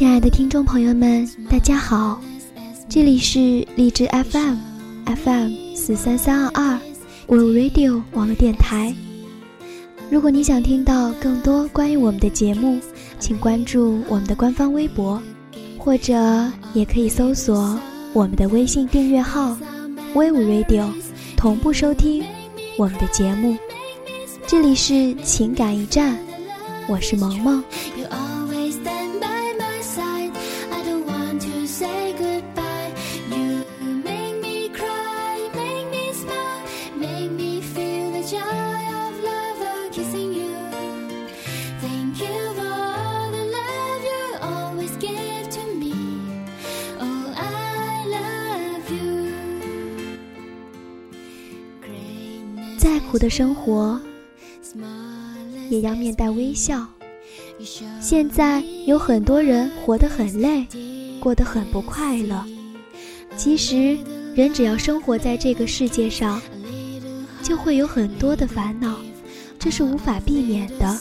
[0.00, 2.18] 亲爱的听众朋友们，大家好，
[2.88, 3.38] 这里是
[3.76, 4.56] 荔枝 FM
[5.04, 6.78] FM 四三三二二
[7.26, 8.94] w Radio 网络电台。
[10.10, 12.80] 如果你想听到更多关于我们的节目，
[13.18, 15.20] 请关注我们的官方微博，
[15.76, 17.78] 或者也可以搜索
[18.14, 19.54] 我们的微信订阅号
[20.14, 20.86] w Radio，
[21.36, 22.24] 同步收听
[22.78, 23.54] 我们的节目。
[24.46, 26.16] 这里是情感驿站，
[26.88, 27.62] 我是萌萌。
[52.80, 54.00] 再苦的生活，
[55.68, 56.86] 也要面带微笑。
[58.00, 60.66] 现在有很多人活得很累，
[61.20, 62.42] 过得很不快乐。
[63.36, 63.98] 其实，
[64.34, 66.40] 人只要生活在这个世界上，
[67.42, 68.96] 就会有很多的烦恼，
[69.58, 70.98] 这是无法避免的。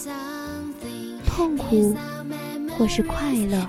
[1.25, 1.95] 痛苦
[2.77, 3.65] 或是快乐，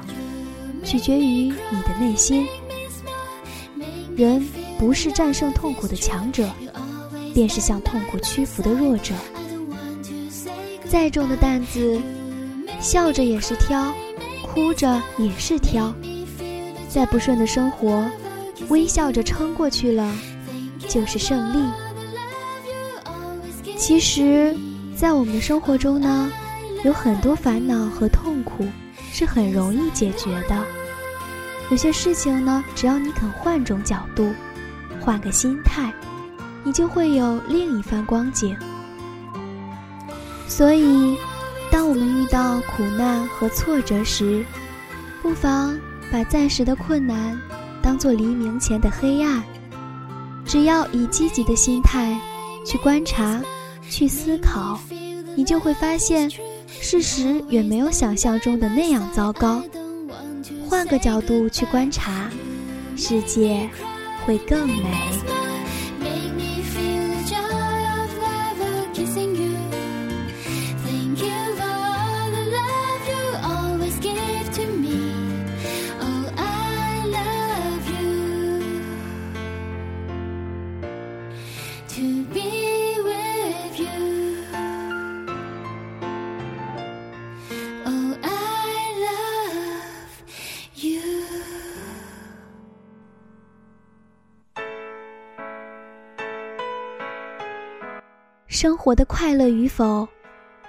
[0.83, 2.45] 取决于你的内心。
[4.17, 4.45] 人
[4.81, 6.51] 不是战胜痛苦的强者。
[7.41, 9.15] 便是向痛苦屈服的弱者。
[10.87, 11.99] 再重的担子，
[12.83, 13.95] 笑着也是挑，
[14.43, 15.91] 哭着也是挑。
[16.87, 18.05] 再不顺的生活，
[18.69, 20.15] 微笑着撑过去了，
[20.87, 21.67] 就是胜利。
[23.79, 24.55] 其实，
[24.95, 26.31] 在我们的生活中呢，
[26.85, 28.67] 有很多烦恼和痛苦
[29.11, 30.63] 是很容易解决的。
[31.71, 34.31] 有些事情呢，只要你肯换种角度，
[35.01, 35.91] 换个心态。
[36.63, 38.57] 你就会有另一番光景。
[40.49, 41.17] 所以，
[41.71, 44.45] 当我们遇到苦难和挫折时，
[45.23, 45.79] 不妨
[46.11, 47.41] 把暂时的困难
[47.81, 49.43] 当做黎明前的黑暗。
[50.45, 52.19] 只要以积极的心态
[52.67, 53.41] 去观察、
[53.89, 54.81] 去思考，
[55.37, 56.29] 你就会发现，
[56.69, 59.63] 事实远没有想象中的那样糟糕。
[60.69, 62.29] 换个角度去观察，
[62.97, 63.71] 世界
[64.27, 64.85] 会更美。
[98.49, 100.07] 生活的快乐与否，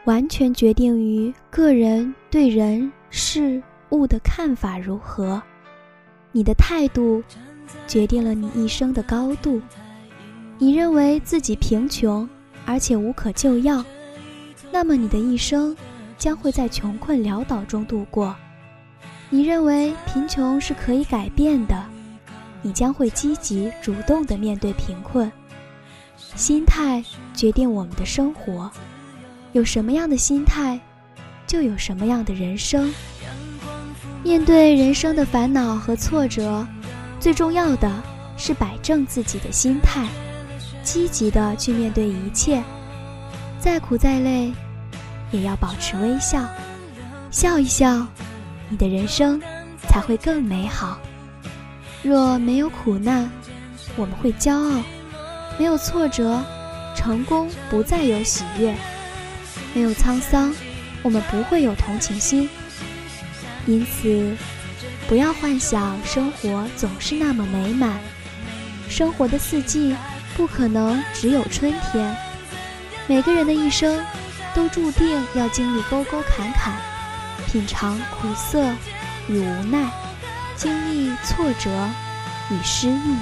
[0.05, 5.41] 完全决定于个人对人事物的看法如何。
[6.31, 7.21] 你的态度，
[7.85, 9.61] 决定了你一生的高度。
[10.63, 12.29] 你认为自己贫穷，
[12.67, 13.83] 而且无可救药，
[14.71, 15.75] 那么你的一生
[16.19, 18.35] 将会在穷困潦倒中度过。
[19.31, 21.83] 你认为贫穷是可以改变的，
[22.61, 25.31] 你将会积极主动地面对贫困。
[26.35, 28.69] 心态决定我们的生活，
[29.53, 30.79] 有什么样的心态，
[31.47, 32.93] 就有什么样的人生。
[34.23, 36.63] 面对人生的烦恼和挫折，
[37.19, 37.91] 最重要的
[38.37, 40.07] 是摆正自己的心态，
[40.83, 42.61] 积极的去面对一切。
[43.59, 44.51] 再苦再累，
[45.31, 46.45] 也要保持微笑，
[47.29, 48.07] 笑一笑，
[48.69, 49.39] 你的人生
[49.87, 50.99] 才会更美好。
[52.01, 53.29] 若没有苦难，
[53.95, 54.81] 我们会骄傲。
[55.59, 56.41] 没有挫折，
[56.95, 58.73] 成功不再有喜悦；
[59.75, 60.51] 没有沧桑，
[61.03, 62.49] 我们不会有同情心。
[63.67, 64.35] 因此，
[65.07, 67.99] 不要幻想生活总是那么美满。
[68.89, 69.95] 生活的四季
[70.35, 72.15] 不可能只有春天。
[73.07, 74.03] 每个人的一生
[74.53, 76.73] 都注定要经历沟沟坎坎，
[77.47, 78.63] 品尝苦涩
[79.27, 79.89] 与无奈，
[80.55, 81.69] 经历挫折
[82.49, 83.15] 与失意。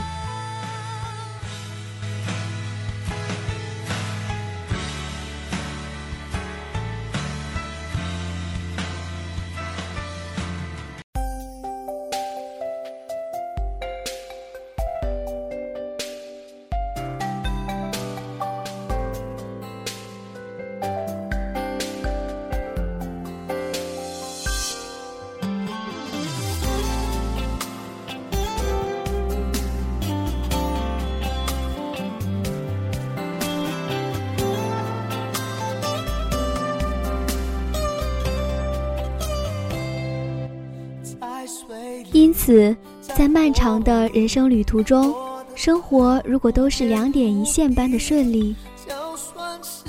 [42.29, 45.11] 因此，在漫长的人生旅途中，
[45.55, 48.55] 生活如果都是两点一线般的顺利，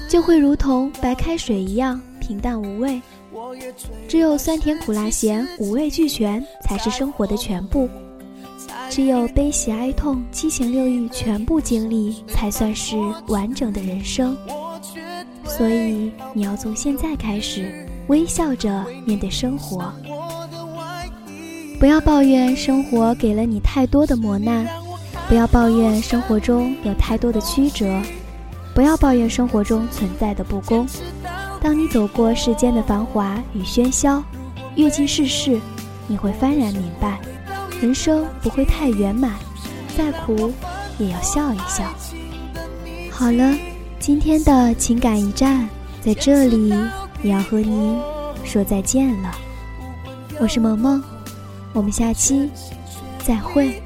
[0.09, 2.99] 就会如同白开水一样平淡无味。
[4.09, 7.87] 只有酸甜苦辣咸五味俱全，才是生活的全部。
[8.89, 12.97] 只有悲喜哀痛七情六欲全部经历，才算是
[13.29, 14.35] 完整的人生。
[15.45, 19.93] 所以，你要从现在开始，微笑着面对生活。
[21.81, 24.69] 不要抱怨生活给了你太多的磨难，
[25.27, 27.99] 不要抱怨生活中有太多的曲折，
[28.75, 30.87] 不要抱怨生活中存在的不公。
[31.59, 34.23] 当你走过世间的繁华与喧嚣，
[34.77, 35.59] 阅尽世事，
[36.07, 37.19] 你会幡然明白，
[37.81, 39.37] 人生不会太圆满，
[39.97, 40.53] 再苦
[40.99, 41.83] 也要笑一笑。
[43.11, 43.57] 好了，
[43.99, 45.67] 今天的情感驿站
[46.03, 46.75] 在这里
[47.23, 47.99] 也要和您
[48.45, 49.35] 说再见了。
[50.39, 51.03] 我是萌萌。
[51.73, 52.51] 我们下期
[53.25, 53.83] 再会。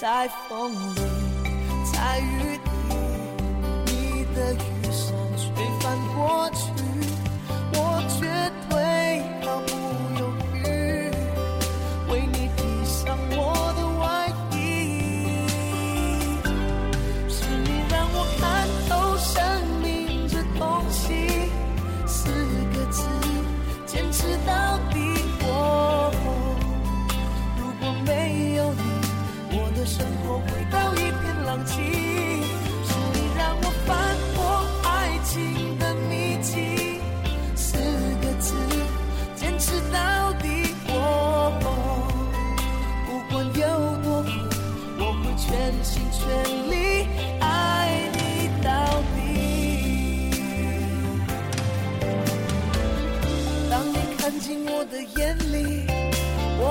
[0.00, 1.00] 在风里，
[1.92, 2.60] 在雨里，
[3.86, 4.56] 你的雨
[4.92, 6.67] 伞吹翻过去，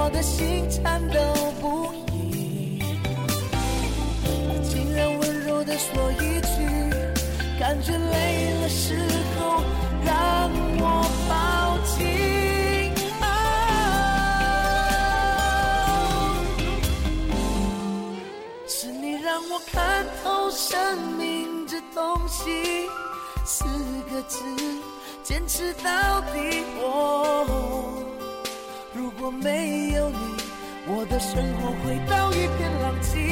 [0.08, 1.20] 我的心颤抖
[1.60, 2.80] 不已，
[4.64, 6.64] 竟然温柔的说一句，
[7.60, 8.98] 感觉累了时
[9.38, 9.62] 候
[10.06, 10.50] 让
[10.80, 12.08] 我抱紧。
[18.66, 22.88] 是你让我看透生命这东西，
[23.44, 23.66] 四
[24.10, 24.40] 个字，
[25.22, 26.64] 坚持到底。
[26.80, 27.97] 我。
[28.98, 30.18] 如果没有你，
[30.88, 33.27] 我的生活回到一片狼藉。